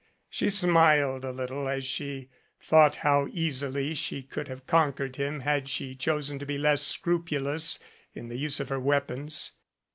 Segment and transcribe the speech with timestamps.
[0.31, 2.27] She smiled a little as she
[2.59, 7.77] thought how easily she could have conquered him had she chosen to be less scrupulous
[8.15, 9.51] in the use of her weapons.